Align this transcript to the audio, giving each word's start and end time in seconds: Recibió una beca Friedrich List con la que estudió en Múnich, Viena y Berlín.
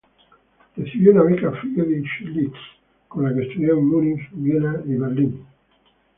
Recibió 0.77 1.11
una 1.11 1.21
beca 1.21 1.51
Friedrich 1.51 2.21
List 2.21 2.55
con 3.07 3.23
la 3.23 3.35
que 3.35 3.43
estudió 3.47 3.77
en 3.77 3.85
Múnich, 3.87 4.29
Viena 4.31 4.81
y 4.87 4.95
Berlín. 4.95 5.45